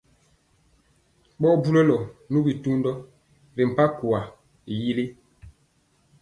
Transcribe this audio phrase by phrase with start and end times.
[1.39, 1.97] Ɓɔɔ bulɔlɔ
[2.31, 3.03] nu bitundɔ ri
[3.55, 4.19] pɔgi mpankwa
[4.81, 5.05] yili.